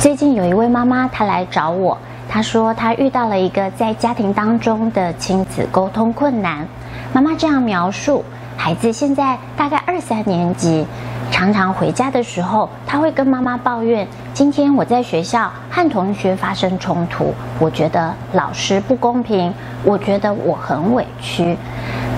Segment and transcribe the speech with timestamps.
[0.00, 6.66] 最近有一位妈妈，她来找我，她说她遇到了一个在家庭当中的亲子沟通困难。
[7.12, 8.24] 妈妈这样描述：
[8.56, 10.86] 孩子现在大概二三年级，
[11.30, 19.52] 常常回家的时候，他会跟妈妈抱怨：今天我在学校和同学发生冲突，我觉得老师不公平，
[19.84, 21.54] 我觉得我很委屈。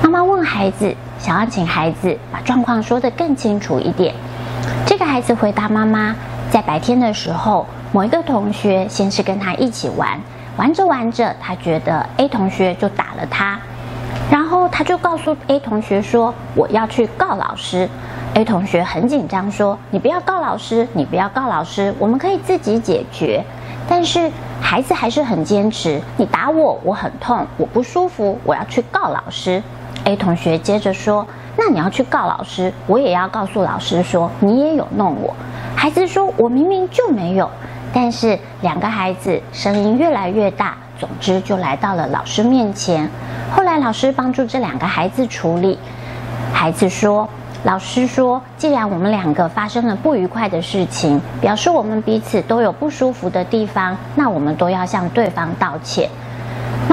[0.00, 4.14] 妈妈问孩子，想要请孩子把状况说得更清楚一点。
[4.86, 6.14] 这个孩子回答妈妈。
[6.52, 10.20] 在白天的时候，某一个同学先是跟他一起玩，
[10.58, 13.58] 玩着玩着，他觉得 A 同学就打了他，
[14.30, 17.88] 然后他就告诉 A 同学说：“我要去告老师。
[18.34, 23.42] ”A 同学很紧张说：“你不要告老师，你不要告老师，我们可以自己解决。”
[23.88, 24.30] 但是
[24.60, 29.62] 孩子还是很坚持：“你打我，我很痛，我不舒服，我要去告老师。
[30.04, 35.34] ”A 同学接着说：“那你要去告老师，我也要告诉老师说你也有弄我。”
[35.76, 37.50] 孩子说：“我明明就没有。”
[37.92, 43.08] 但是两个孩子声音越来越大，总之就来到了老师面前。
[43.54, 45.78] 后来老师帮助这两个孩子处理。
[46.54, 47.28] 孩子说
[47.64, 56.08] ：“老师说，既然我们两个发生了不愉快的事情，表示我们彼此都有不舒服的地方，那我们都要向对方道歉。”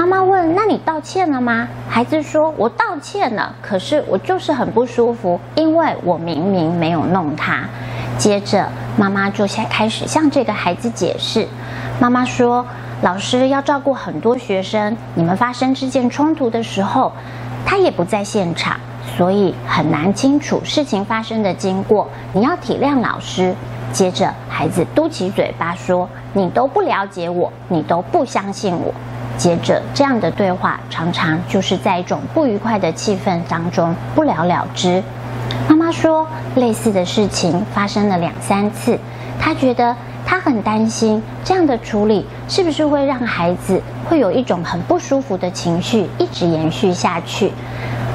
[0.00, 7.64] 妈妈问：“那你道歉了吗？”孩子说：“我道歉了，可是我就是很不舒服，因为我明明没有弄他。”
[8.16, 11.46] 接着，妈妈就先开始向这个孩子解释。
[12.00, 12.64] 妈妈说
[13.04, 17.12] ：“老师要照顾很多学生，你们发生这件冲突的时候，
[17.66, 18.80] 他也不在现场，
[19.18, 22.08] 所以很难清楚事情发生的经过。
[22.32, 23.54] 你要体谅老师。”
[23.92, 28.94] 接着，孩子嘟起嘴巴说：“你都不了解我，你都不相信我。”
[29.40, 35.02] 接着，这样的对话常常就是在一种不愉快的气氛当中不了了之。
[35.66, 38.98] 妈妈说，类似的事情发生了两三次，
[39.40, 39.96] 她觉得
[40.26, 47.50] 她很担心这样的处理是不是会让孩子会有一种很不舒服的情绪一直延续下去。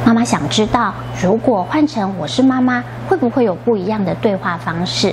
[0.06, 5.12] 妈妈想知道，如果换成我是妈妈，会不会有不一样的对话方式？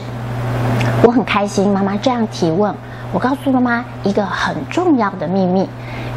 [1.03, 2.75] 我很开心，妈妈这样提问。
[3.15, 5.69] 我告诉妈妈一个很重要的秘密。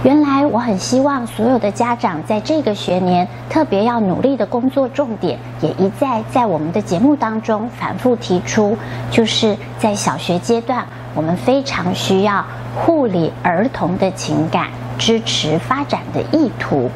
[0.05, 8.77] 原来我很希望所有的家长在这个学年特别要努力的工作重点，也一再在我们的节目当中反复提出，
[9.09, 10.85] 就是在小学阶段，
[11.15, 12.45] 我们非常需要
[12.75, 16.87] 护理儿童的情感，支持发展的意图。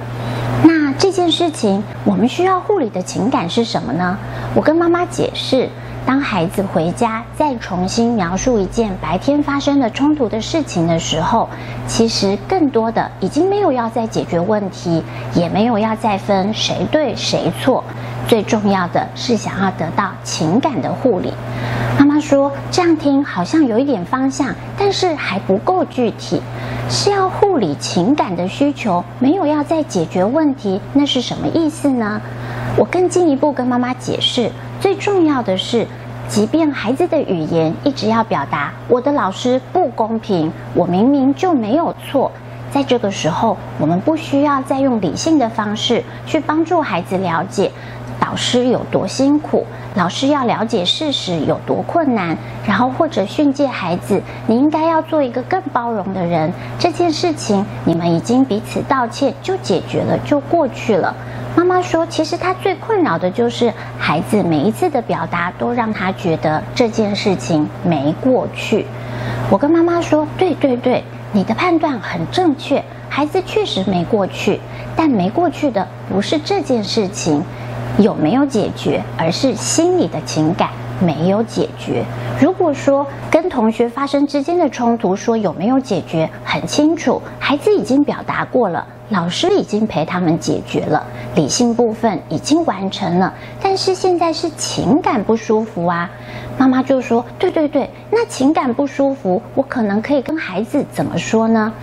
[0.64, 4.16] 那这件事情，我们需要护理的情感是什么呢？
[4.54, 5.68] 我跟妈妈解释。
[6.06, 11.48] 当孩子回家再重新描述一件白天发生的冲突的事情的时候，
[11.88, 15.04] 其实更多的已经没有要再解决问题，
[15.36, 17.84] 也没有要再分谁对谁错，
[18.28, 21.32] 最重要的是想要得到情感的护理。
[22.00, 26.42] 妈妈说，这样听好像有一点方向，但是还不够具体，
[26.90, 32.20] 是要护理情感的需求，没有要再解决问题，那是什么意思呢？
[32.78, 34.50] 我更进一步跟妈妈解释，
[34.80, 35.86] 最重要的是。
[36.28, 42.32] 即便孩子的语言一直要表达我的老师不公平，我明明就没有错，
[42.72, 47.72] 在这个时候，我们不需要再用理性的方式去帮助孩子了解
[48.20, 56.54] 导师有多辛苦，老师要了解事实有多困难，然后或者训诫孩子，你应该要做一个更包容的人。
[56.78, 61.16] 这件事情你们已经彼此道歉就解决了，就过去了。
[61.56, 68.86] 妈妈说：“其实她最困扰的就是孩子每一次的表达都让她觉得这件事情没过去。”
[69.50, 74.60] 我跟妈妈说：“对对对，你的判断很正确，孩子确实没过去，
[74.96, 77.44] 但没过去的不是这件事情
[77.98, 82.04] 有没有解决，而是心里的情感没有解决。
[82.40, 96.08] 如果说跟同学发生之间的冲突，说有没有解决很清楚，孩子已经表达过了。”老师已经陪他们解决了，理性部分已经完成了，但是现在是情感不舒服啊。
[96.60, 101.74] 妈妈就说：“对对对，那情感不舒服，我可能可以跟孩子怎么说呢？”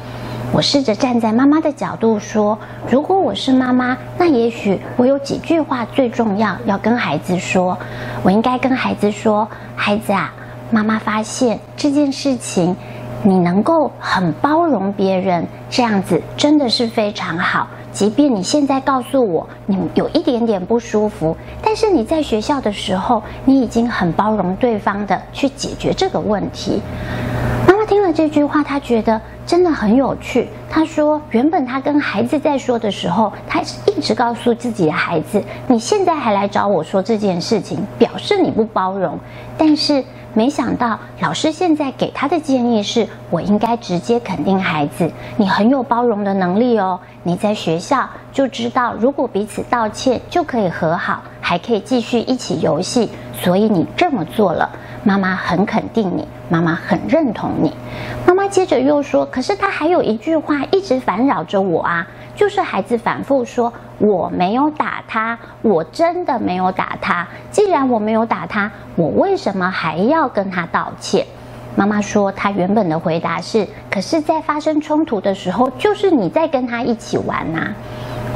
[0.53, 2.59] 我试着站在妈妈的角度说
[2.89, 7.77] ：“如果我是妈妈，那也许我有几句话最重要要跟孩子说。
[8.23, 9.47] 我应该跟孩子说
[9.77, 10.33] ：‘孩子啊，
[10.71, 12.75] 妈妈发现这件事情。’”
[13.23, 17.67] 你能够很包容别人，这样子真的是非常好。
[17.91, 26.81] 即便你现在告诉我你有一点点不舒服，但是你在学校的时候，你已经很包容对方的去解决这个问题。
[27.67, 30.49] 妈妈听了这句话，她觉得真的很有趣。
[30.69, 39.19] 他说，原本他跟孩子在说的时候，她一直告诉自己的孩子，你现在还来找我说这件事情，表示你不包容。
[39.57, 40.05] 但是。
[40.35, 47.01] 没想到老师现在给他的建议是，我应该直接肯定孩子，你很有包容的能力哦。
[47.23, 54.69] 你在学校就知道，如果彼此道歉就可以和好，还可以继续一起游戏，所以你这么做了，
[55.05, 57.73] 妈妈很肯定你，妈妈很认同你。
[58.27, 62.07] 妈妈接着又说，可是他还有一句话他一直烦扰着我啊。
[62.35, 67.27] 就是孩子反复说，我没有打他，我真的没有打他。
[67.51, 71.27] 既然我没有打他，我为什么还要跟他道歉？
[71.75, 77.73] 妈妈说，他原本的回答是：可是，在发生冲突的时候，就是你在跟他一起玩呐。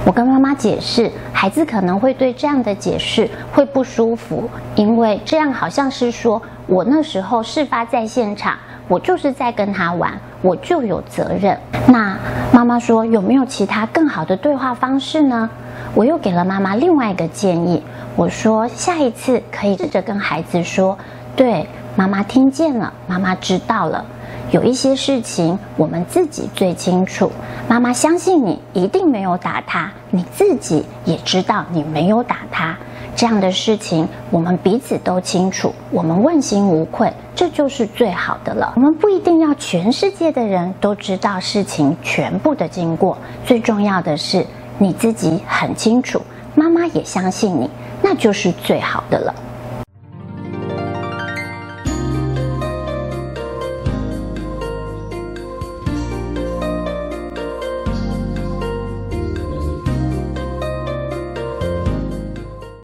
[0.07, 8.57] 我跟妈妈解释，孩子可能会对这样的解释会不舒服，因为这样好像是说我那时候事发在现场。
[8.89, 11.59] 我就是在跟他玩，我就有责任。
[11.87, 12.17] 那
[12.53, 15.49] 妈妈说，有没有其他更好的对话方式呢？
[15.95, 17.83] 我又给了妈妈另外一个建议，
[18.15, 20.97] 我说下一次可以试着跟孩子说
[21.35, 21.67] ：“对，
[21.97, 24.05] 妈妈听见了，妈妈知道了。
[24.51, 27.31] 有一些事情我们自己最清楚。
[27.69, 32.77] 妈妈相信你一定没有打他，你自己也知道你没有打他。”
[33.21, 38.73] 这样的事情，我们彼此都清楚，我们问心无愧，这就是最好的了。
[38.77, 44.47] 我们不一定要全世界的人都知道事情全部的经过，最重要的是
[44.79, 46.19] 你自己很清楚，
[46.55, 47.69] 妈妈也相信你，
[48.01, 49.35] 那就是最好的了。